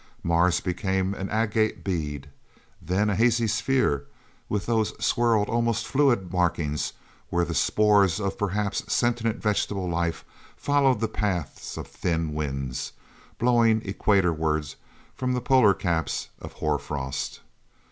Mars 0.23 0.59
became 0.61 1.13
an 1.13 1.29
agate 1.29 1.83
bead, 1.83 2.27
then 2.81 3.11
a 3.11 3.15
hazy 3.15 3.45
sphere 3.45 4.07
with 4.49 4.65
those 4.65 4.95
swirled, 4.99 5.47
almost 5.47 5.85
fluid 5.85 6.33
markings, 6.33 6.93
where 7.29 7.45
the 7.45 7.53
spores 7.53 8.19
of 8.19 8.33
a 8.33 8.35
perhaps 8.35 8.91
sentient 8.91 9.39
vegetable 9.39 9.87
life 9.87 10.25
followed 10.57 11.01
the 11.01 11.07
paths 11.07 11.77
of 11.77 11.85
thin 11.87 12.33
winds, 12.33 12.93
blowing 13.37 13.79
equatorward 13.81 14.73
from 15.13 15.33
the 15.33 15.39
polar 15.39 15.75
caps 15.75 16.29
of 16.39 16.53
hoarfrost. 16.55 17.41